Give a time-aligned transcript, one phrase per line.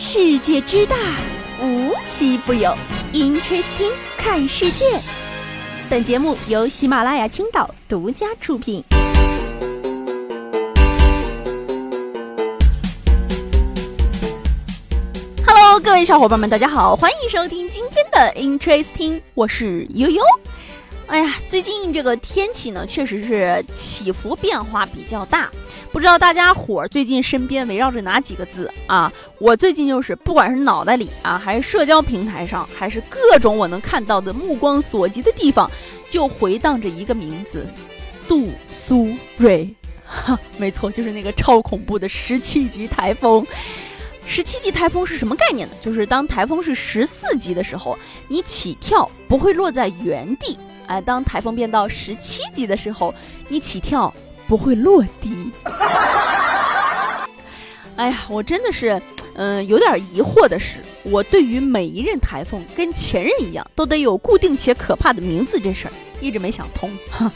[0.00, 0.96] 世界之大，
[1.60, 2.72] 无奇不有。
[3.12, 4.84] Interesting，看世界。
[5.90, 8.84] 本节目由喜马拉雅青岛独家出品。
[15.44, 20.22] Hello，各位小伙伴们，大家好，欢迎收听今天的 Interesting，我是悠悠。
[21.08, 25.50] 哎呀，最近这个天气呢，确实是起伏变化比较大。
[25.90, 29.10] 不知道大家伙儿最近身边围绕着哪几个字啊？
[29.38, 35.70] 我最近就是，不管是脑袋里啊，还是社交平台上，还是各种我能看到的目光所及的地方，
[36.10, 37.66] 就回荡着一个名字：
[38.28, 39.74] 杜苏芮。
[40.04, 43.46] 哈，没错，就是那个超恐怖的十七级台风。
[44.26, 45.74] 十七级台风是什么概念呢？
[45.80, 50.58] 就是当台风是十四级的时候，你起跳不会落在原地。
[50.88, 53.14] 哎，当台风变到十七级的时候，
[53.48, 54.12] 你起跳
[54.48, 55.52] 不会落地。
[57.94, 59.00] 哎呀，我真的是，
[59.34, 66.90] 嗯，有点疑惑的是，我对于每一任台风跟前任一样，都得有固定且可怕的名字这事儿，一直没想通。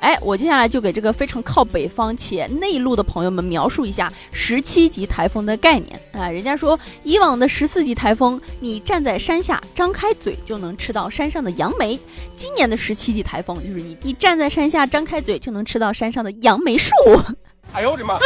[0.00, 6.28] 哎，我接下来就给这个非常靠北方且内陆的朋友们描述一下十七级台风的概念啊。
[6.28, 11.98] 人家说，以往的十四级台风，你站在山下张开嘴就能吃到山上的杨梅；
[12.34, 16.92] 今年的十七级台风，就是你你站在山下张开嘴就能吃到山上的杨梅树。
[17.72, 18.18] 哎呦我的妈！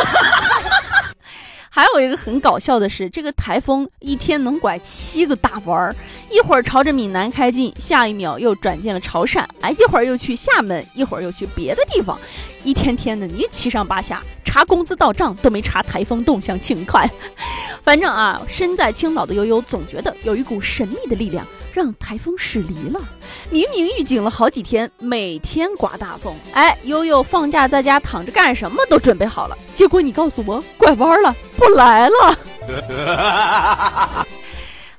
[1.81, 5.97] 还有一个很搞笑的是，这个台风一天能拐七个大弯儿，
[6.31, 12.20] 一会儿朝着闽南开进，下一秒又转进了潮汕，哎，一会儿又去厦门，一会儿又去别的地方，
[12.64, 17.11] 一天天的你七上八下，查工资到账都没查台风动向勤快。
[17.83, 21.47] 反正啊，身在青岛的悠悠总觉得有一股神秘的力量。
[21.73, 23.01] 让台风驶离了，
[23.48, 26.34] 明明预警了好几天，每天刮大风。
[26.52, 32.36] 哎，悠悠放假在家躺着干什么都准备好了，结果你告诉我拐弯了，不来了。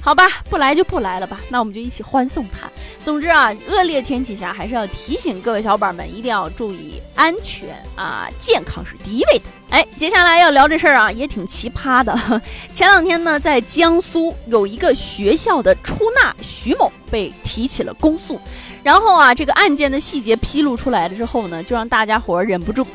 [0.04, 2.70] 好吧，不来就不来了吧，那我们就一起欢送他。
[3.06, 9.46] 总之啊，恶劣天气下还是要提醒各位小伙伴们，一定要注意安全啊，健康是第一位的。
[9.70, 12.14] 哎，接下来要聊这事儿啊，也挺奇葩的。
[12.74, 18.42] 前两天呢，在江苏有一个学校的出纳徐某被提起了公诉，
[18.82, 22.86] 然后啊，这个案件的细节披露出来了之后呢，就让大家伙忍不住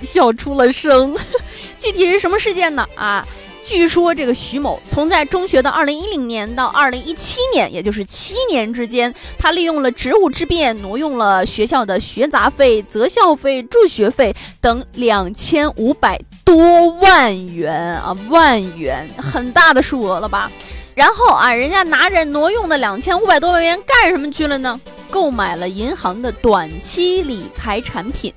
[0.00, 1.14] 笑出了声。
[1.78, 2.88] 具体是什么事件呢？
[2.96, 3.26] 啊？
[3.64, 20.50] 据说这个徐某从在中学的二零一零年到二零一七年，也就是七年之间，他利用了职务之便，挪用了学校的学杂费、择校费、助学费等两千五百多万元啊，万元，很大的数额了吧？
[20.94, 24.80] 然后啊，人家拿着挪用的两千五百多万元干什么去了呢？
[25.10, 28.32] 购买了银行的短期理财产品。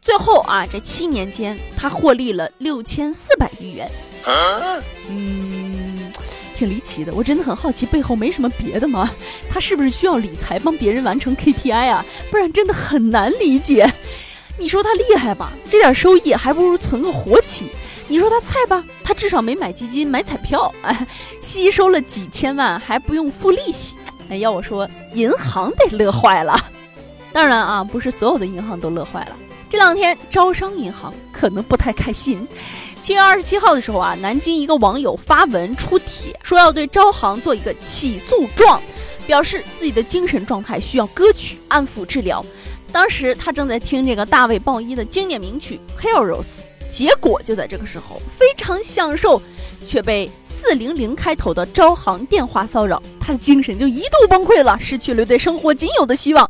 [0.00, 3.90] 最后啊，这七年间，他获利了六千四百余元。
[4.26, 6.12] 嗯，
[6.56, 7.14] 挺离奇的。
[7.14, 9.10] 我真的很好奇，背后没什么别的吗？
[9.48, 12.04] 他是不是需要理财帮别人完成 KPI 啊？
[12.30, 13.90] 不然真的很难理解。
[14.58, 15.52] 你说他厉害吧？
[15.70, 17.68] 这点收益还不如存个活期。
[18.08, 18.84] 你说他菜吧？
[19.04, 21.06] 他至少没买基金、买彩票，哎，
[21.40, 23.96] 吸收了几千万还不用付利息。
[24.28, 26.58] 哎，要我说，银行得乐坏了。
[27.32, 29.36] 当然啊，不是所有的银行都乐坏了。
[29.68, 32.46] 这两天，招商银行可能不太开心。
[33.02, 38.80] 七月二十七号的时候啊，南京一个网友发文出帖，说要对招行做一个起诉状，
[39.26, 42.44] 表示自己的精神状态需要歌曲安抚治疗。
[42.92, 46.42] 当时他正在听这个大卫鲍伊的经典名曲《Heroes》，
[46.88, 49.42] 结果就在这个时候非常享受，
[49.84, 56.48] 却被四零零开头的招行电话骚扰，他的精神就一度崩溃了，失去了对生活仅有的希望。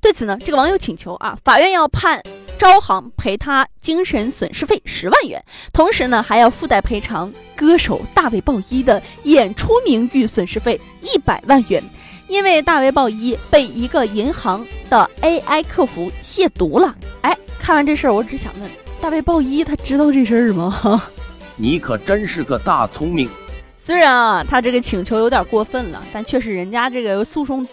[0.00, 2.22] 对此呢，这个网友请求啊，法院要判。
[2.64, 11.84] 招行赔他精神损失费十万元，同时呢还要附带赔偿歌手大卫鲍伊的演出名誉损失费一百万元，
[12.26, 16.96] 因为大卫鲍伊被一个银行的 AI 客服亵渎了。
[17.20, 21.02] 哎，看完这事儿，我只想问大卫鲍伊他知道这事儿吗？
[21.56, 23.28] 你可真是个大聪明。
[23.76, 27.66] 虽然啊，他这个请求有点过分了，但确实人家这个诉讼，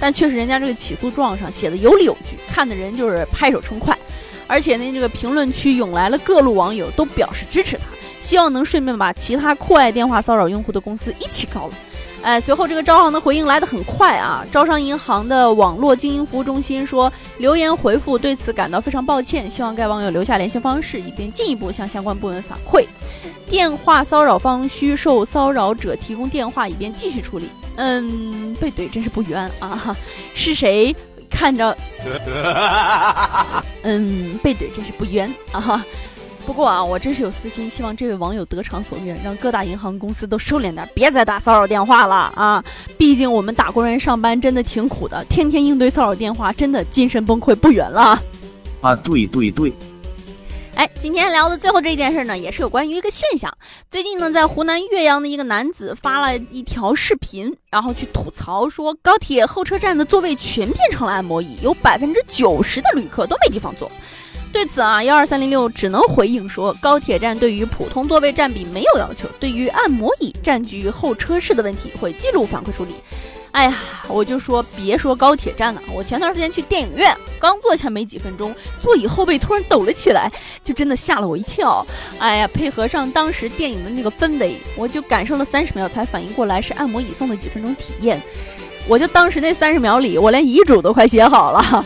[0.00, 3.97] 但确实人家这个起诉状上写的有理有据，看的人就是拍手称快。
[4.48, 7.84] 而且呢，这个评论区涌来了各路网友，都表示支持他，
[8.20, 11.74] 希望能顺便把其他酷爱电话骚扰用户的公司一起告了。
[12.20, 14.44] 哎，随后这个招行的回应来得很快啊！
[14.50, 22.84] 招商银行的网络经营服务中心说，留言回复对此感到非常抱歉，希望该网友留下联系方式，以便进一步向相关部门反馈。
[23.46, 27.48] 电话骚扰方需受骚扰者提供电话，以便继续处理。
[27.76, 29.96] 嗯，被怼真是不冤啊！
[30.34, 30.94] 是谁？
[31.30, 31.76] 看着，
[33.82, 35.84] 嗯，被怼真是不冤啊！
[36.46, 42.64] 不过啊，我真是有私心，希望这位网友得偿所愿，让各大银行公司都收敛点，别再打骚扰电话了啊！
[42.96, 48.18] 毕竟我们打工人上班真的挺苦的，天天应对骚扰电话，真的精神崩溃不远了。
[48.80, 49.70] 啊，对对对。
[50.78, 53.52] 哎，今天聊的最后这件事呢，也是有关于一个现象。
[53.90, 63.90] 最近呢，在湖南岳阳的一个男子发了一条视频，然后去吐槽说，高铁候车站的座位全变成了按摩椅，有百分之九十的旅客都没地方坐。
[64.52, 72.94] 对此啊，幺二三零六只能回应说，高铁站对于普通座位占比没有要求，对于按摩椅占据候车室的问题，会记录反馈处理。
[73.58, 73.74] 哎呀，
[74.06, 80.30] 我就说别说高铁站了，我前段时间去电影院，刚坐下没几分钟，座椅后背突然抖了起来，
[80.62, 81.84] 就真的吓了我一跳。
[82.20, 88.22] 哎呀，配合上当时电影的那个氛围，我就感受了三十秒才反应过来是按摩椅送的几分钟体验。
[88.86, 91.84] 我就当时那三十秒里，我连遗嘱都快写好了。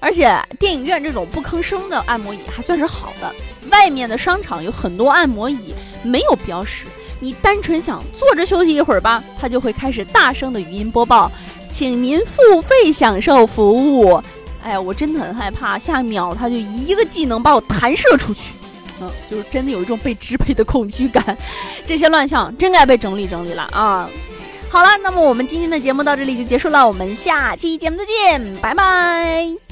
[0.00, 3.34] 而且电影院这种不吭声的按摩椅还算是好的，
[3.70, 5.72] 外面的商场有很多按摩椅
[6.02, 6.84] 没有标识。
[7.24, 11.32] 你单纯想坐着休息一会儿吧，它就会开始大声的语音播报，
[11.72, 14.22] 请您付费享受服务。
[14.62, 18.52] 哎呀，我真的很害怕，下一秒它就一个技能把我弹射出去，
[19.00, 21.34] 嗯，就是真的有一种被支配的恐惧感。
[21.88, 24.06] 这些乱象真该被整理整理了啊！
[24.68, 29.63] 好了，那么我们今天的节目到这里就结束了，我们下期节目再见，拜拜。